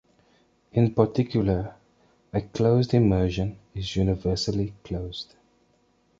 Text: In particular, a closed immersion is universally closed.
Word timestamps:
In 0.73 0.95
particular, 0.95 1.75
a 2.33 2.41
closed 2.41 2.95
immersion 2.95 3.59
is 3.75 3.95
universally 3.95 4.73
closed. 4.83 5.35